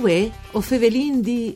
Uè, 0.00 0.30
o 0.52 0.62
fevelin 0.62 1.20
di... 1.20 1.54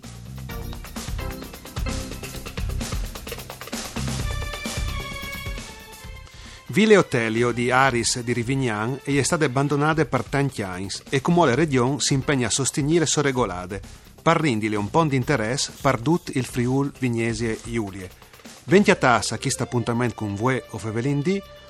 Ville 6.67 6.99
Otelio 6.99 7.53
di 7.53 7.71
Aris 7.71 8.21
di 8.21 8.35
Rivignan 8.35 9.01
è 9.03 9.23
stata 9.23 9.47
abbandonata 9.47 10.05
per 10.05 10.25
tanti 10.25 10.61
anni 10.61 10.89
e 11.09 11.23
come 11.23 11.47
la 11.47 11.55
regione 11.55 12.01
si 12.01 12.13
impegna 12.13 12.49
a 12.49 12.51
sostenere 12.51 13.07
so 13.07 13.23
regolade, 13.23 13.81
per 14.21 14.37
rendere 14.37 14.77
un 14.77 14.91
po' 14.91 15.05
di 15.05 15.17
interesse 15.17 15.73
per 15.81 15.99
tutto 16.01 16.33
il 16.35 16.45
Friul 16.45 16.93
Vignesie 16.99 17.59
Giulie. 17.65 18.11
Venti 18.65 18.91
a 18.91 18.97
tassa 18.97 19.37
a 19.37 19.39
questo 19.39 19.63
appuntamento 19.63 20.17
con 20.17 20.35
voi 20.35 20.61
o 20.71 20.77
Fevelin 20.77 21.23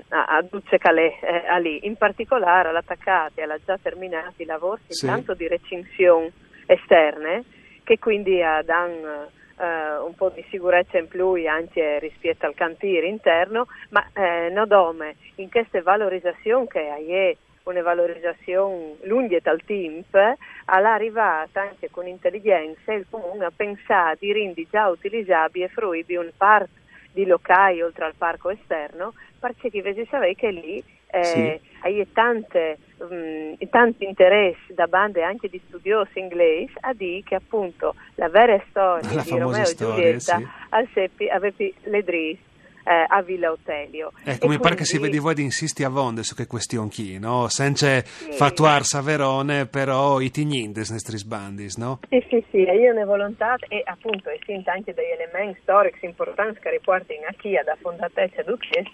a 0.08 0.42
Duce 0.42 0.78
Calais 0.78 1.14
eh, 1.22 1.60
lì. 1.60 1.86
In 1.86 1.96
particolare 1.96 2.68
all'attaccati 2.68 3.40
alla 3.40 3.58
già 3.64 3.78
terminati 3.80 4.44
lavori 4.44 4.82
sì. 4.88 5.04
intanto 5.04 5.34
di 5.34 5.48
recinzione 5.48 6.32
esterne 6.66 7.44
che 7.84 7.98
quindi 7.98 8.40
uh, 8.40 8.64
danno 8.64 9.30
uh, 9.56 10.04
un 10.04 10.14
po' 10.16 10.30
di 10.30 10.44
sicurezza 10.50 10.98
in 10.98 11.08
più 11.08 11.34
anche 11.48 11.98
rispetto 12.00 12.46
al 12.46 12.54
cantiere 12.54 13.06
interno, 13.06 13.66
ma 13.90 14.04
eh, 14.12 14.50
nodome 14.50 15.16
in 15.36 15.48
queste 15.50 15.82
valorizzazioni 15.82 16.66
che 16.66 16.80
è 16.88 17.36
una 17.62 17.82
valorizzazione 17.82 18.96
lunga 19.02 19.38
dal 19.40 19.62
tempo, 19.64 20.18
all'arrivata 20.66 21.62
anche 21.62 21.90
con 21.90 22.06
intelligenza 22.06 22.92
il 22.92 23.06
comune 23.08 23.44
ha 23.44 23.52
pensato 23.54 24.18
di 24.20 24.32
rendere 24.32 24.66
già 24.70 24.88
utilizzabile 24.88 25.66
e 25.66 25.68
fruibile 25.68 26.18
un 26.18 26.30
parco 26.36 26.84
di 27.16 27.24
locali 27.24 27.80
oltre 27.80 28.04
al 28.04 28.14
parco 28.14 28.50
esterno, 28.50 29.14
perché 29.40 29.70
invece 29.72 30.06
sapete 30.10 30.34
che 30.34 30.50
lì 30.50 30.84
eh, 31.06 31.24
sì. 31.24 31.60
hai 31.80 32.06
tante, 32.12 32.76
um, 32.98 33.56
tanti 33.70 34.04
interessi 34.04 34.74
da 34.74 34.86
bande 34.86 35.22
anche 35.22 35.48
di 35.48 35.58
studiosi 35.66 36.18
inglesi 36.18 36.74
a 36.80 36.92
dire 36.92 37.22
che 37.24 37.36
appunto 37.36 37.94
la 38.16 38.28
vera 38.28 38.62
storia 38.68 39.14
la 39.14 39.22
di 39.22 39.30
Romeo 39.30 39.64
e 39.64 39.74
Giulietta 39.74 40.36
sì. 40.36 40.46
al 40.70 40.86
Seppi 40.92 41.28
aveva 41.28 41.56
le 41.84 42.02
dris 42.02 42.38
eh, 42.86 43.04
a 43.06 43.20
Villa 43.22 43.50
Otelio. 43.50 44.12
Ecco, 44.24 44.46
mi 44.46 44.58
pare 44.58 44.76
che 44.76 44.84
si 44.84 44.98
vedi 44.98 45.18
voi 45.18 45.34
di 45.34 45.42
insisti 45.42 45.82
a 45.82 45.88
vonde 45.88 46.22
su 46.22 46.34
che 46.34 46.46
questione 46.46 46.88
chi, 46.88 47.18
no? 47.18 47.48
Senza 47.48 48.00
sì. 48.00 48.32
fattuar 48.32 48.84
Saverone, 48.84 49.66
però 49.66 50.20
i 50.20 50.30
tignindes 50.30 50.90
nestris 50.90 51.24
bandis, 51.24 51.76
no? 51.76 51.98
Sì, 52.08 52.24
sì, 52.28 52.44
sì, 52.50 52.58
io 52.58 52.92
ne 52.92 53.04
volontà 53.04 53.56
e 53.68 53.82
appunto 53.84 54.30
e 54.30 54.38
sinta 54.44 54.72
anche 54.72 54.94
degli 54.94 55.10
elementi 55.10 55.58
storici 55.62 56.04
importanti 56.04 56.60
che 56.60 56.70
riportano 56.70 57.26
a 57.28 57.34
chi 57.36 57.52
da 57.64 57.76
fondatezza 57.80 58.42
d'Ucces, 58.42 58.86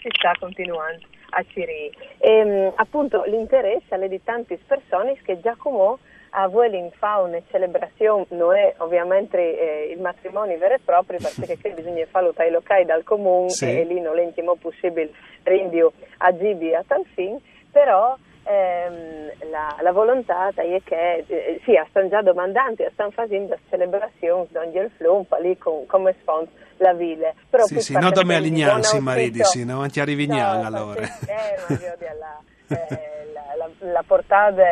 si 0.00 0.08
sta 0.12 0.32
continuando 0.38 1.06
a 1.30 1.44
Ciri. 1.52 1.90
E, 2.18 2.30
ehm, 2.30 2.72
appunto 2.76 3.24
l'interesse 3.26 3.94
alle 3.94 4.08
di 4.08 4.20
tante 4.22 4.58
persone 4.66 5.16
che 5.22 5.40
Giacomo 5.40 5.98
a 6.30 6.48
Vueling 6.48 6.92
fa 6.96 7.18
una 7.18 7.40
celebrazione, 7.50 8.26
non 8.30 8.54
è 8.54 8.74
ovviamente 8.78 9.38
eh, 9.38 9.92
il 9.92 10.00
matrimonio 10.00 10.58
vero 10.58 10.74
e 10.74 10.80
proprio 10.84 11.18
perché 11.18 11.56
che 11.62 11.70
bisogna 11.70 12.04
farlo 12.06 12.32
dai 12.34 12.50
locali 12.50 12.84
dal 12.84 13.04
comune 13.04 13.50
sì. 13.50 13.64
e, 13.64 13.84
lì 13.84 14.00
non 14.00 14.16
l'intimo 14.16 14.56
possibile 14.56 15.10
rendio 15.42 15.92
a 16.18 16.36
Gibi 16.36 16.74
a 16.74 16.84
tal 16.86 17.04
fin, 17.14 17.38
però 17.70 18.16
ehm, 18.44 19.50
la, 19.50 19.76
la, 19.80 19.92
volontà 19.92 20.48
è 20.54 20.80
che 20.84 21.24
eh, 21.26 21.60
sì, 21.64 21.72
stanno 21.88 22.08
già 22.08 22.22
domandando, 22.22 22.86
stanno 22.92 23.10
facendo 23.10 23.56
celebrazioni 23.68 24.48
di 24.70 24.78
il 24.78 24.90
flumpa 24.96 25.38
lì 25.38 25.56
con, 25.56 25.86
come 25.86 26.14
sfondo 26.20 26.50
la 26.78 26.92
villa. 26.92 27.32
Però 27.48 27.64
sì, 27.64 27.80
sì, 27.80 27.92
non 27.94 28.10
da 28.12 28.24
me 28.24 28.36
alignarsi 28.36 29.00
mariti, 29.00 29.44
sì, 29.44 29.64
no, 29.64 29.80
anche 29.80 30.00
a 30.00 30.04
Rivignano 30.04 30.60
no, 30.60 30.66
allora. 30.66 31.02
Eh, 31.02 31.56
ma 31.68 31.78
io 31.80 31.94
di 31.98 32.06
alla, 32.06 32.40
eh, 32.68 33.17
la, 33.80 34.02
portata 34.06 34.62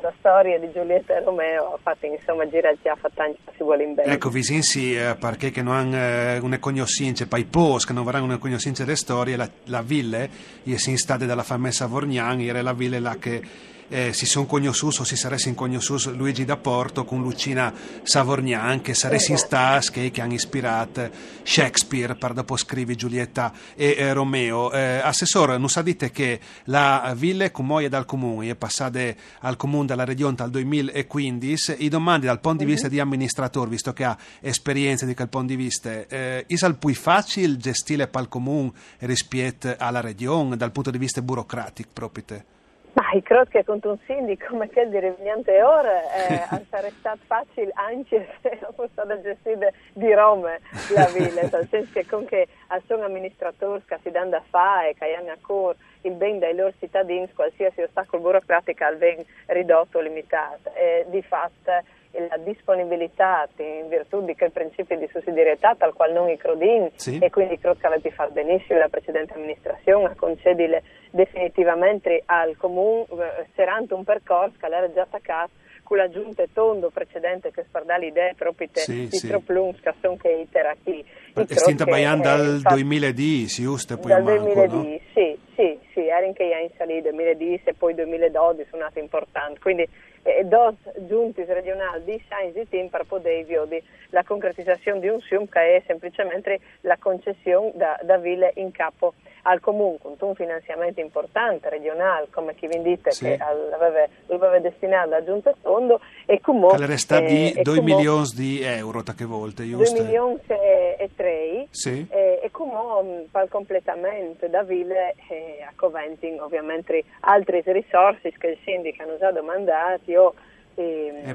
da, 0.00 0.12
storia 0.18 0.58
di 0.58 0.70
Giulietta 0.72 1.16
e 1.16 1.24
Romeo 1.24 1.74
ha 1.74 1.78
fatto 1.82 2.06
insomma 2.06 2.48
girare 2.48 2.78
già 2.82 2.96
fa 2.96 3.10
tanti 3.12 3.38
si 3.56 3.62
vuole 3.62 3.84
in 3.84 3.94
bene. 3.94 4.12
Ecco, 4.12 4.30
visinsi 4.30 4.96
eh, 4.96 5.16
perché 5.18 5.50
che 5.50 5.62
non 5.62 5.74
hanno 5.74 5.96
eh, 5.96 6.38
una 6.38 6.58
conoscenza, 6.58 7.26
poi 7.26 7.44
post 7.44 7.86
che 7.86 7.92
non 7.92 8.06
avranno 8.06 8.24
una 8.24 8.38
conoscenza 8.38 8.84
delle 8.84 8.96
storie, 8.96 9.36
la, 9.36 9.48
la 9.64 9.82
villa, 9.82 10.18
e 10.20 10.78
si 10.78 10.90
instate 10.90 11.26
dalla 11.26 11.42
famosa 11.42 11.86
Vorgnan, 11.86 12.40
era 12.40 12.62
la 12.62 12.72
villa 12.72 12.98
là 13.00 13.16
che 13.16 13.42
eh, 13.88 14.12
si 14.12 14.26
sono 14.26 14.46
cognosciuti 14.46 15.00
o 15.00 15.04
si 15.04 15.16
sarebbero 15.16 15.54
cognosciuti 15.54 16.14
Luigi 16.14 16.44
da 16.44 16.56
Porto 16.56 17.04
con 17.04 17.22
Lucina 17.22 17.72
Savorgnan 18.02 18.80
che 18.80 18.94
in 19.28 19.38
stas 19.38 19.90
che, 19.90 20.10
che 20.10 20.20
hanno 20.20 20.34
ispirato 20.34 21.10
Shakespeare 21.42 22.14
per 22.14 22.32
dopo 22.32 22.56
scrivi 22.56 22.94
Giulietta 22.94 23.52
e 23.74 23.94
eh, 23.96 24.12
Romeo 24.12 24.72
eh, 24.72 25.00
Assessore, 25.02 25.58
non 25.58 25.68
sa 25.68 25.82
dite 25.82 26.10
che 26.10 26.40
la 26.64 27.14
ville 27.16 27.50
come 27.50 27.88
dal 27.88 28.04
comune 28.04 28.50
è 28.50 28.54
passata 28.54 29.00
al 29.40 29.56
comune 29.56 29.86
della 29.86 30.04
regione 30.04 30.34
dal 30.34 30.50
2015 30.50 31.76
i 31.78 31.88
domandi 31.88 32.26
dal 32.26 32.40
punto 32.40 32.64
di 32.64 32.70
vista 32.70 32.86
uh-huh. 32.86 32.92
di 32.92 33.00
amministratore 33.00 33.70
visto 33.70 33.92
che 33.92 34.04
ha 34.04 34.16
esperienza 34.40 35.06
di 35.06 35.14
quel 35.14 35.28
punto 35.28 35.48
di 35.48 35.56
vista 35.56 36.06
eh, 36.06 36.44
il 36.48 36.76
più 36.78 36.94
facile 36.94 37.56
gestire 37.56 38.08
pal 38.08 38.28
comune 38.28 38.72
rispetto 38.98 39.74
alla 39.78 40.00
regione 40.00 40.56
dal 40.56 40.72
punto 40.72 40.90
di 40.90 40.98
vista 40.98 41.22
burocratico 41.22 41.90
proprio 41.92 42.24
te? 42.24 42.57
Ma 42.92 43.10
io 43.12 43.22
credo 43.22 43.44
che 43.44 43.64
con 43.64 43.80
un 43.82 43.98
sindaco 44.06 44.46
come 44.48 44.68
quello 44.70 44.90
di 44.90 44.98
Revignante 44.98 45.62
ora 45.62 46.02
eh, 46.12 46.64
sarebbe 46.70 46.94
stato 46.98 47.20
facile 47.26 47.70
anche 47.74 48.28
se 48.40 48.58
non 48.60 48.72
fosse 48.74 48.90
stata 48.92 49.20
gestita 49.20 49.68
di 49.92 50.12
Roma 50.12 50.56
la 50.94 51.06
villa, 51.14 51.42
nel 51.42 51.68
senso 51.68 51.92
che 51.92 52.06
con 52.06 52.24
che 52.24 52.48
sono 52.86 53.04
amministratori 53.04 53.82
che 53.86 53.98
si 54.02 54.10
danno 54.10 54.30
da 54.30 54.42
fare 54.48 54.94
che 54.94 55.14
hanno 55.14 55.30
a 55.30 55.36
cuore 55.40 55.76
il 56.02 56.12
bene 56.12 56.38
dei 56.38 56.54
loro 56.54 56.72
cittadini, 56.78 57.30
qualsiasi 57.32 57.82
ostacolo 57.82 58.22
burocratico 58.22 58.84
al 58.84 58.96
ben 58.96 59.24
ridotto 59.46 59.98
o 59.98 60.00
limitato. 60.00 60.72
E 60.74 61.04
di 61.08 61.22
fatto 61.22 61.72
la 62.12 62.36
disponibilità 62.38 63.48
in 63.56 63.88
virtù 63.88 64.24
di 64.24 64.34
quel 64.34 64.50
principio 64.50 64.96
di 64.96 65.08
sussidiarietà 65.12 65.74
tal 65.76 65.92
quale 65.92 66.12
non 66.12 66.28
i 66.28 66.36
crodin 66.36 66.90
sì. 66.94 67.18
e 67.18 67.30
quindi 67.30 67.58
credo 67.58 67.78
che 67.78 67.86
avete 67.86 68.10
fatto 68.10 68.32
benissimo 68.32 68.78
la 68.78 68.88
precedente 68.88 69.34
amministrazione 69.34 70.06
a 70.06 70.14
concedere 70.14 70.82
definitivamente 71.10 72.22
al 72.26 72.56
comune 72.56 73.04
eh, 73.10 73.46
serando 73.54 73.96
un 73.96 74.04
percorso 74.04 74.56
che 74.58 74.66
era 74.66 74.92
già 74.92 75.02
attaccato 75.02 75.50
la 75.96 76.08
giunta 76.08 76.44
tondo 76.52 76.90
precedente 76.90 77.50
che 77.50 77.64
spardà 77.66 77.96
l'idea 77.96 78.32
proprio 78.36 78.68
sì, 78.72 79.08
di 79.08 79.16
sì. 79.16 79.28
Troplungs 79.28 79.80
che 79.80 79.94
sono 80.00 80.16
che 80.16 80.30
itera 80.30 80.74
qui 80.82 81.04
è 81.34 81.54
stata 81.54 81.84
baiando 81.84 82.22
dal 82.22 82.60
2010 82.60 83.62
giusto? 83.62 83.98
Poi 83.98 84.10
dal 84.10 84.22
manco, 84.22 84.66
2010 84.66 84.74
no? 84.74 84.98
sì, 85.14 85.38
sì, 85.54 85.78
sì, 85.92 86.06
era 86.06 86.24
in 86.24 86.34
che 86.34 86.44
in 86.44 86.70
salita 86.76 87.10
2010 87.10 87.62
e 87.64 87.74
poi 87.74 87.94
2012 87.94 88.68
sono 88.70 88.82
nate 88.82 89.00
importanti 89.00 89.60
quindi 89.60 89.88
eh, 90.22 90.44
dos 90.44 90.74
giunti 91.06 91.44
regionali 91.44 92.04
di 92.04 92.22
Science 92.26 92.60
e 92.60 92.68
Team 92.68 92.88
per 92.88 93.04
poter 93.04 93.44
di 93.44 93.82
la 94.10 94.24
concretizzazione 94.24 95.00
di 95.00 95.08
un 95.08 95.20
SIUM 95.20 95.48
che 95.48 95.76
è 95.76 95.82
semplicemente 95.86 96.60
la 96.82 96.96
concessione 96.98 97.72
da, 97.74 97.98
da 98.02 98.18
ville 98.18 98.52
in 98.56 98.70
capo 98.72 99.14
al 99.48 99.60
comunque 99.60 100.10
un 100.18 100.34
finanziamento 100.34 101.00
importante 101.00 101.70
regionale 101.70 102.28
come 102.30 102.54
chi 102.54 102.66
vi 102.66 102.82
dite 102.82 103.10
Sì. 103.12 103.24
che 103.24 103.38
aveva, 103.40 104.06
aveva 104.28 104.58
destinato 104.58 105.14
a 105.14 105.24
giunta 105.24 105.54
fondo 105.62 106.00
e 106.26 106.38
comunque 106.40 106.84
resta 106.84 107.18
di 107.20 107.52
eh, 107.52 107.60
e 107.60 107.62
2 107.62 107.76
comunque- 107.76 107.94
milioni 107.94 108.26
di 108.34 108.62
euro, 108.62 109.02
ta 109.02 109.14
che 109.14 109.24
volte, 109.24 109.64
2 109.64 109.76
giusto? 109.84 110.02
milioni 110.02 110.38
e, 110.48 110.96
e 110.98 111.10
3 111.16 111.66
Sì. 111.70 112.06
e, 112.10 112.40
e 112.42 112.50
come 112.50 113.26
per 113.30 113.44
il 113.44 113.48
completamento 113.48 114.46
da 114.48 114.62
Ville 114.62 115.14
eh, 115.30 115.64
a 115.66 115.72
Coventing 115.74 116.40
ovviamente 116.42 117.02
altre 117.20 117.62
risorse 117.64 118.30
che 118.38 118.46
il 118.48 118.58
sindaco 118.64 119.02
hanno 119.02 119.16
già 119.18 119.32
domandato 119.32 120.10
io 120.10 120.34
eh, 120.74 121.22
Eh, 121.24 121.34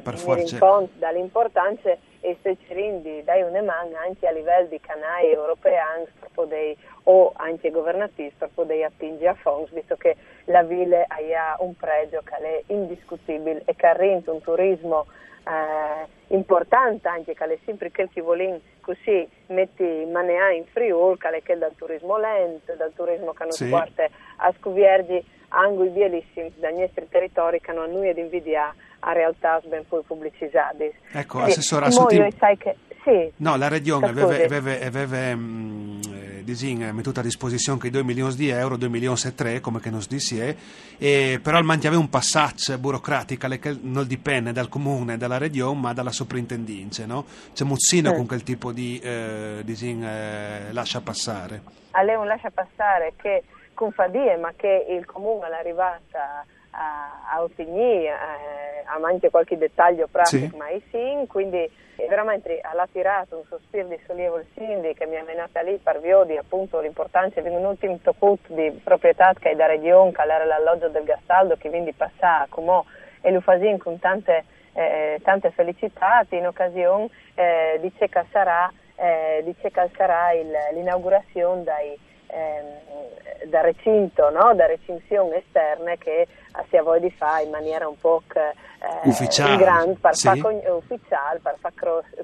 dall'importanza 0.94 1.96
e 2.22 2.38
se 2.42 2.56
ci 2.66 2.74
rindi 2.74 3.22
dai 3.26 3.42
un 3.42 3.52
man 3.66 3.94
anche 4.02 4.26
a 4.28 4.32
livello 4.32 4.68
di 4.68 4.80
canali 4.80 5.32
europei 5.34 5.74
per 6.20 6.30
poter, 6.34 6.76
o 7.04 7.34
anche 7.36 7.70
governativi 7.70 8.32
per 8.38 8.50
poter 8.54 8.86
attingere 8.86 9.30
a 9.30 9.34
fondi 9.36 9.72
visto 9.74 9.96
che 9.96 10.16
la 10.46 10.64
Ville 10.64 11.04
ha 11.04 11.56
un 11.60 11.76
pregio 11.76 12.22
che 12.24 12.36
è 12.36 12.64
indiscutibile 12.68 13.64
e 13.66 13.76
che 13.76 13.88
ha 13.88 13.94
rento 13.94 14.34
un 14.34 14.42
turismo 14.42 15.06
eh, 15.46 16.08
importante 16.36 17.08
anche 17.08 17.34
che 17.34 17.44
è 17.44 17.58
sempre 17.66 17.92
quel 17.92 18.10
che 18.12 18.22
vuole 18.22 18.62
così 18.80 19.28
metti 19.48 20.08
manea 20.10 20.52
in 20.52 20.66
Friul 20.66 21.18
che 21.18 21.42
è 21.44 21.58
dal 21.58 21.74
turismo 21.76 22.18
lento 22.18 22.74
dal 22.76 22.94
turismo 22.96 23.34
che 23.34 23.44
non 23.44 23.52
Sì. 23.52 23.68
porta 23.68 24.08
a 24.38 24.54
scuviergi 24.60 25.24
angoli 25.50 25.90
bellissimi 25.90 26.52
dai 26.58 26.78
nostri 26.80 27.08
territori 27.10 27.60
che 27.60 27.72
non 27.72 27.84
hanno 27.84 27.98
nulla 27.98 28.14
di 28.14 28.22
invidiare 28.22 28.74
a 29.06 29.12
realtà 29.12 29.62
ben 29.66 29.86
poi 29.88 30.02
pubblicizzati. 30.02 30.92
Ecco, 31.12 31.34
Quindi, 31.40 31.52
assessora, 31.52 31.88
che 32.58 32.76
sì. 33.04 33.32
No, 33.38 33.58
la 33.58 33.68
Regione 33.68 34.08
aveva, 34.08 34.34
aveva, 34.34 34.86
aveva 34.86 35.36
mm, 35.36 35.83
disin, 36.44 36.84
eh, 36.84 36.92
mettuto 36.92 37.20
a 37.20 37.24
disposizione 37.24 37.80
quei 37.80 37.92
2 37.92 38.04
milioni 38.04 38.36
di 38.36 38.50
euro, 38.50 38.78
2 38.78 38.90
milioni 38.90 39.18
e 39.26 39.34
3, 39.36 39.60
come 39.60 39.80
che 39.80 39.90
non 39.90 40.02
si 40.02 40.08
dice, 40.10 40.58
e 40.98 41.40
però 41.42 41.58
il 41.60 41.66
mantiaveva 41.66 42.02
un 42.02 42.10
passaggio 42.10 42.78
burocratico 42.78 43.48
che 43.60 43.78
non 43.82 44.06
dipende 44.08 44.52
dal 44.52 44.70
comune, 44.70 45.18
dalla 45.18 45.38
Regione, 45.38 45.80
ma 45.80 45.94
dalla 45.94 46.12
soprintendenza, 46.12 47.06
no? 47.06 47.26
C'è 47.54 47.64
Muzzino 47.64 48.12
Mm. 48.12 48.16
con 48.16 48.26
quel 48.28 48.44
tipo 48.44 48.72
di 48.72 49.00
eh, 49.00 49.62
disin, 49.64 50.04
eh, 50.04 50.72
lascia 50.74 51.02
passare. 51.02 51.62
a 51.92 52.02
lei 52.02 52.16
un 52.16 52.26
lascia 52.28 52.50
passare 52.50 53.14
che 53.16 53.44
confadie 53.76 54.38
ma 54.38 54.52
che 54.56 54.86
il 54.90 55.06
comune 55.06 55.48
è 55.48 55.54
arrivata 55.60 56.46
a, 56.76 57.22
a 57.34 57.42
ottenere 57.42 58.06
eh, 58.08 58.84
ha 58.86 59.00
anche 59.08 59.30
qualche 59.30 59.58
dettaglio 59.58 60.08
pratico 60.08 60.50
Sì. 60.52 60.56
ma 60.58 60.68
è 60.68 60.80
sì 60.92 61.26
quindi 61.28 61.70
veramente 62.10 62.60
ha 62.62 62.88
tirato 62.92 63.38
un 63.38 63.44
sospiro 63.48 63.88
di 63.88 64.00
sollievo 64.06 64.38
il 64.38 64.46
sindaco 64.56 64.94
che 64.94 65.06
mi 65.06 65.16
è 65.16 65.24
venuta 65.24 65.62
lì 65.62 65.78
per 65.78 66.00
via 66.02 66.24
di 66.24 66.36
appunto 66.38 66.80
l'importanza 66.80 67.40
di 67.42 67.50
un 67.50 67.64
ultimo 67.66 67.98
toccut 68.02 68.40
di 68.48 68.72
proprietà 68.84 69.34
che 69.40 69.52
è 69.52 69.56
da 69.56 69.68
regione 69.68 70.12
che 70.12 70.22
era 70.22 70.44
l'alloggio 70.46 70.90
del 70.90 71.04
Gastaldo 71.04 71.56
che 71.58 71.70
quindi 71.70 71.94
passa 71.94 72.46
come 72.50 72.84
e 73.22 73.32
lo 73.32 73.40
fa 73.42 73.58
con 73.78 74.00
tante, 74.00 74.44
eh, 74.74 75.20
tante 75.24 75.52
felicità 75.52 76.26
in 76.30 76.48
occasione 76.48 77.08
eh, 77.36 77.78
di 77.82 77.92
che 77.94 78.10
sarà 78.32 78.72
eh, 78.96 79.42
dice 79.44 79.72
che 79.72 79.90
sarà 79.96 80.34
il- 80.34 80.52
l'inaugurazione 80.74 81.64
dai, 81.64 81.98
ehm, 82.28 83.48
da 83.50 83.62
recinto, 83.62 84.30
no? 84.30 84.54
da 84.54 84.66
recinzioni 84.68 85.36
esterne 85.36 85.98
che 85.98 86.28
si 86.70 86.78
ha 86.78 86.84
voglia 86.84 87.08
di 87.08 87.12
fare 87.12 87.44
in 87.44 87.50
maniera 87.50 87.88
un 87.88 87.98
po' 88.00 88.22
che, 88.28 88.50
eh, 88.50 89.10
Ufficiale, 89.10 89.54
in 89.54 89.60
grande 89.60 89.98
per 90.00 90.16
sì. 90.16 90.28
far 90.28 90.38
cogn- 90.40 90.68
ufficiale, 90.68 91.40
per 91.40 91.58
far 91.60 91.74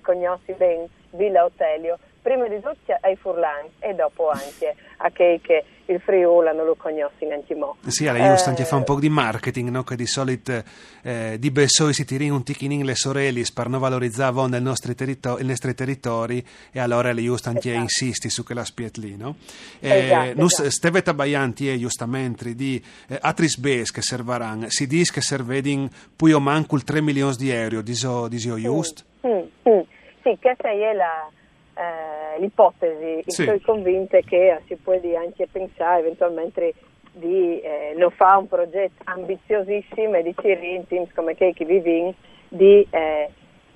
conoscere 0.02 0.58
bene 0.58 0.88
Villa 1.12 1.44
Otelio, 1.44 1.98
prima 2.22 2.48
di 2.48 2.56
tutto 2.56 2.96
ai 3.02 3.16
Furlan 3.16 3.68
e 3.80 3.94
dopo 3.94 4.30
anche 4.30 4.76
a 4.98 5.10
chi 5.10 5.40
che 5.42 5.64
il 5.86 6.00
Friuli 6.02 6.56
non 6.56 6.66
lo 6.66 6.76
conoscono 6.76 7.34
anche 7.34 7.56
mo. 7.56 7.78
Sì, 7.88 8.06
giusto 8.06 8.50
anche 8.50 8.62
Eh, 8.62 8.66
fa 8.66 8.76
un 8.76 8.84
po' 8.84 9.00
di 9.00 9.10
marketing, 9.10 9.70
no? 9.70 9.84
che 9.84 9.96
di 9.96 10.06
solito 10.06 10.64
eh, 11.02 11.38
di 11.40 11.50
Bessoi 11.50 11.94
si 11.94 12.06
tiri 12.06 12.30
un 12.30 12.44
ticchinin 12.44 12.86
le 12.86 12.96
sorelle 12.96 13.44
per 13.54 13.70
non 13.70 13.80
valorizzare 13.80 14.48
nel 14.48 14.62
nostri 14.62 14.94
territo- 14.94 15.40
i 15.40 15.46
nostri 15.46 15.74
territori 15.74 16.46
e 16.72 16.80
allora 16.80 17.12
le 17.12 17.24
giusto 17.24 17.50
anche 17.50 17.70
Esatto. 17.70 17.82
insisti 17.82 18.30
su 18.30 18.44
quella 18.44 18.64
spiet 18.64 18.98
lì. 18.98 19.16
No? 19.16 19.36
Esatto, 19.80 20.34
nus 20.36 20.54
esatto. 20.54 20.70
steveta 20.70 21.14
baianti 21.14 21.72
e 21.72 21.78
giustamente 21.80 22.54
di 22.54 22.84
eh, 23.08 23.18
atris 23.20 23.58
bes 23.58 23.92
che 23.92 24.02
servaran, 24.02 24.70
si 24.70 24.86
dice 24.86 25.14
che 25.14 25.22
servedin 25.22 25.90
poi 26.16 26.34
o 26.34 26.40
manco 26.40 26.76
il 26.76 26.84
3 26.84 27.02
milioni 27.02 27.36
di 27.36 27.50
euro, 27.50 27.82
diso, 27.82 28.28
diso 28.28 28.60
giusto? 28.60 29.04
Mm, 29.26 29.40
mm. 29.70 29.80
Sì, 30.22 30.38
questa 30.40 30.70
è 30.70 30.94
la, 30.94 31.30
eh, 31.76 32.40
l'ipotesi. 32.40 33.24
Sì. 33.28 33.44
Sono 33.44 33.60
convinta 33.64 34.20
che 34.20 34.62
si 34.68 34.76
può 34.76 34.94
anche 34.94 35.48
pensare 35.52 36.00
eventualmente 36.00 36.74
di 37.12 37.60
eh, 37.60 37.94
non 37.98 38.12
fare 38.12 38.38
un 38.38 38.48
progetto 38.48 39.02
ambiziosissimo 39.06 40.16
e 40.16 40.24
di 40.24 40.36
Cirintims 40.40 41.14
come 41.14 41.36
che 41.36 41.54
chi 41.54 41.66
vivi 41.66 42.14
di, 42.48 42.88
eh, 42.90 43.30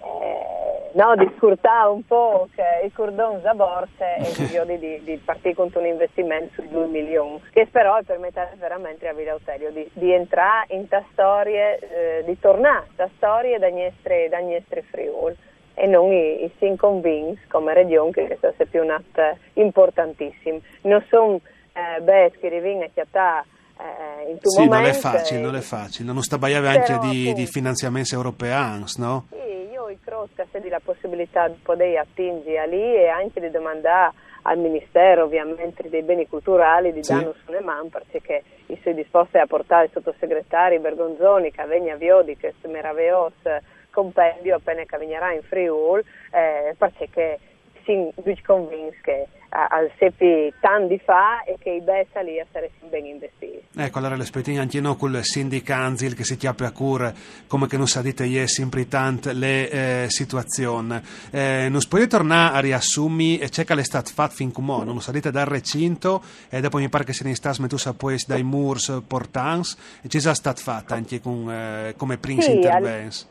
eh, 0.04 0.90
no, 0.94 1.16
di 1.16 1.30
scurtare 1.38 1.90
un 1.90 2.06
po' 2.06 2.48
il 2.84 2.92
cordon 2.94 3.42
da 3.42 3.54
borse 3.54 4.18
e 4.18 4.66
di, 4.66 4.80
di, 4.80 5.04
di 5.04 5.18
partire 5.18 5.56
con 5.56 5.72
un 5.74 5.86
investimento 5.86 6.62
su 6.62 6.68
2 6.68 6.88
milioni 6.88 7.42
che 7.52 7.68
però 7.70 8.00
permette 8.06 8.54
veramente 8.58 9.08
a 9.08 9.14
Villa 9.14 9.34
Otelio 9.34 9.72
di, 9.72 9.90
di 9.94 10.12
entrare 10.12 10.74
in 10.76 10.88
ta 10.88 11.04
storie 11.12 11.80
eh, 11.80 12.24
di 12.26 12.38
tornare 12.40 12.86
a 12.98 13.10
storie 13.18 13.60
da 13.60 13.70
nostre 13.70 14.84
Friuli 14.90 15.36
e 15.76 15.88
non 15.88 16.12
i, 16.12 16.44
i 16.44 16.52
sin 16.60 16.78
convinti 16.78 17.42
come 17.48 17.74
regione 17.74 18.12
che 18.12 18.38
questo 18.40 18.64
è 18.64 18.66
più 18.66 18.82
un 18.82 18.92
atto 18.92 19.38
importantissimo 19.54 20.60
non 20.82 21.04
sono 21.10 21.40
eh, 21.74 22.32
che 22.40 22.50
rivengono 22.50 22.86
a 22.86 22.90
chiattare 22.94 23.46
eh, 23.80 24.32
in 24.32 24.38
Sì, 24.42 24.60
non 24.68 24.78
momento 24.78 24.98
è 24.98 25.00
facile, 25.00 25.40
non 25.40 25.56
è 25.56 25.62
facile. 25.62 26.12
Non 26.12 26.22
sta 26.22 26.38
baiave 26.38 26.68
anche 26.68 26.98
di, 27.00 27.34
di 27.34 27.46
finanziamenti 27.48 28.14
europei, 28.14 28.84
no? 28.98 29.26
Sì, 29.30 29.72
io 29.72 29.86
credo 30.04 30.30
che 30.36 30.46
sia 30.52 30.62
la 30.70 30.82
possibilità 30.84 31.48
di 31.48 31.60
poter 31.62 31.98
attingere 31.98 32.68
lì 32.68 32.96
e 32.96 33.08
anche 33.08 33.40
di 33.40 33.50
domandare 33.50 34.14
al 34.44 34.58
Ministero 34.58 35.24
ovviamente 35.24 35.90
dei 35.90 36.04
beni 36.04 36.28
culturali 36.28 36.92
di 36.92 37.04
Sì. 37.04 37.14
danno 37.14 37.34
sulle 37.46 37.62
man 37.62 37.90
perché 37.90 38.44
i 38.68 38.78
suoi 38.82 38.94
disposti 38.94 39.38
a 39.38 39.48
portare 39.48 39.86
il 39.86 39.92
sottosegretario 39.94 40.80
Bergonzoni 40.80 41.52
che 41.52 41.64
venga 41.66 41.96
via 41.96 42.22
di 42.22 42.38
questo 42.38 42.68
meraviglioso 42.68 43.34
compendio 43.94 44.56
appena 44.56 44.84
venirà 44.98 45.32
in 45.32 45.44
Friul 45.44 46.04
eh, 46.32 46.76
perché 46.78 47.40
si 47.86 48.42
convince 48.44 48.98
che 49.02 49.28
al 49.50 49.92
sepi 50.00 50.52
tanti 50.60 51.00
fa 51.04 51.44
e 51.44 51.58
che 51.60 51.70
i 51.70 51.82
bessa 51.82 52.22
lì 52.22 52.40
a 52.40 52.44
essere 52.44 52.72
ben 52.90 53.06
investiti. 53.06 53.62
Ecco, 53.78 54.00
allora 54.00 54.16
l'aspettino 54.16 54.60
anche 54.62 54.82
noi 54.82 54.98
col 54.98 55.24
sindicanzil 55.24 56.16
che 56.16 56.24
si 56.24 56.38
chiappa 56.38 56.66
a 56.66 56.72
cura, 56.72 57.14
come 57.46 57.68
che 57.68 57.78
non 57.78 57.88
sa 57.88 58.02
dite 58.02 58.26
ieri 58.26 58.48
sempre 58.48 58.88
tante 58.88 59.34
le 59.34 59.70
eh, 59.70 60.06
situazioni. 60.10 61.00
Eh, 61.30 61.68
non 61.70 61.82
può 61.88 62.04
tornare 62.08 62.58
a 62.58 62.60
riassumi 62.62 63.38
e 63.38 63.50
c'è 63.50 63.64
che 63.64 63.74
è 63.74 63.84
stato 63.84 64.10
fatto 64.12 64.34
fin 64.34 64.52
come 64.52 64.84
non 64.86 65.00
sa 65.02 65.12
dite 65.12 65.30
dal 65.30 65.46
recinto 65.46 66.24
e 66.50 66.60
dopo 66.60 66.78
mi 66.78 66.90
pare 66.90 67.04
che 67.04 67.14
se 67.14 67.24
ne 67.24 67.36
sta 67.36 67.54
smettuta 67.54 67.94
poi 67.94 68.18
dai 68.26 68.42
murs 68.42 69.04
portans 69.06 69.78
e 70.02 70.08
ci 70.08 70.18
è 70.18 70.34
stato 70.34 70.62
fatto 70.62 70.96
anche 70.96 71.20
con, 71.20 71.52
eh, 71.52 71.94
come 71.96 72.18
Prince 72.18 72.46
Sì, 72.46 72.50
al- 72.50 72.56
Intervents. 72.56 73.30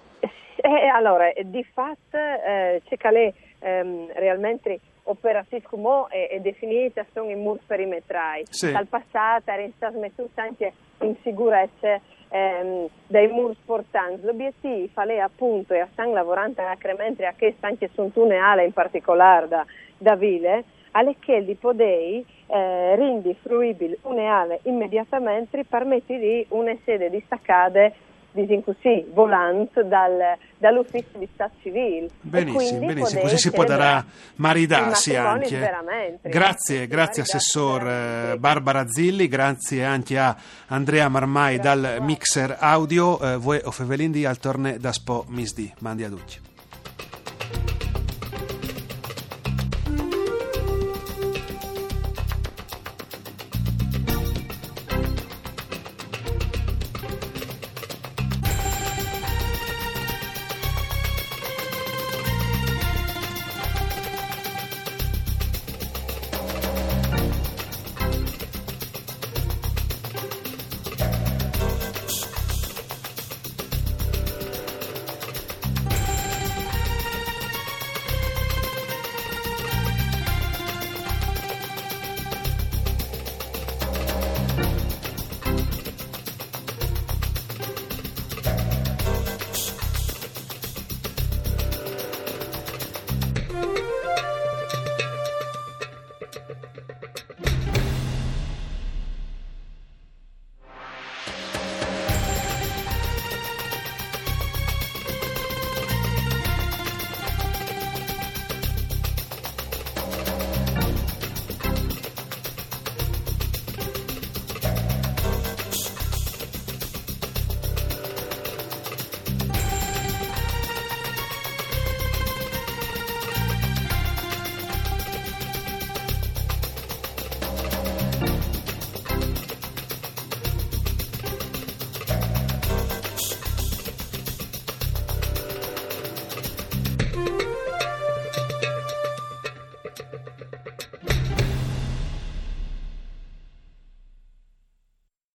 Eh, 0.74 0.86
allora, 0.86 1.30
eh, 1.32 1.42
di 1.44 1.62
fatto 1.64 2.16
eh, 2.16 2.80
lei 3.10 3.32
ehm, 3.58 4.10
realmente 4.14 4.80
operazione 5.04 5.62
come 5.64 6.06
è, 6.08 6.28
è 6.28 6.40
definita 6.40 7.04
sono 7.12 7.30
i 7.30 7.34
mur 7.34 7.58
perimetrali. 7.66 8.44
Sì. 8.48 8.72
Dal 8.72 8.86
passato 8.86 9.50
era 9.50 9.66
stata 9.76 9.98
messa 9.98 10.22
anche 10.36 10.72
in 11.00 11.14
sicurezza 11.22 12.00
ehm, 12.30 12.88
dei 13.06 13.28
mur 13.28 13.54
portanti. 13.66 14.24
L'obiettivo 14.24 14.88
è 15.02 15.18
appunto, 15.18 15.74
e 15.74 15.86
stanno 15.92 16.14
lavorando 16.14 16.62
acremente 16.62 17.26
a 17.26 17.34
che 17.36 17.54
anche 17.60 17.90
su 17.92 18.02
un 18.02 18.12
tunnel 18.12 18.64
in 18.64 18.72
particolare 18.72 19.48
da, 19.48 19.66
da 19.98 20.14
Ville, 20.14 20.64
alle 20.92 21.16
che 21.18 21.44
di 21.44 21.54
poter 21.54 22.22
eh, 22.46 22.96
rendi 22.96 23.34
fruibile 23.42 23.98
un'eale 24.02 24.60
immediatamente 24.64 25.64
permette 25.64 26.18
di 26.18 26.46
una 26.50 26.74
sede 26.84 27.10
distaccata 27.10 27.90
diciamo 28.32 28.62
così, 28.62 29.06
volante 29.12 29.86
dal, 29.86 30.36
dall'ufficio 30.58 31.18
di 31.18 31.28
Stato 31.32 31.54
civile. 31.62 32.08
Benissimo, 32.20 32.86
benissimo, 32.86 33.20
così 33.20 33.38
si 33.38 33.50
può 33.50 33.64
dare 33.64 33.82
celebrare 33.82 34.04
maridarsi 34.36 35.16
anche. 35.16 35.58
veramente. 35.58 36.28
Grazie, 36.28 36.86
grazie 36.86 37.22
maridarsi 37.22 37.22
Assessor 37.22 37.88
eh, 37.88 38.38
Barbara 38.38 38.86
Zilli, 38.88 39.28
grazie 39.28 39.84
anche 39.84 40.18
a 40.18 40.36
Andrea 40.68 41.08
Marmai 41.08 41.56
Grazie 41.56 41.70
a 41.70 41.74
dal. 41.74 42.02
Mixer 42.02 42.56
Audio, 42.58 43.20
eh, 43.20 43.36
voi 43.36 43.60
o 43.62 43.70
Fevelindi 43.70 44.24
al 44.24 44.38
torne 44.38 44.78
da 44.78 44.92
Spo 44.92 45.24
Misdi. 45.28 45.72
Mandi 45.78 46.04
a 46.04 46.08
tutti. 46.08 46.51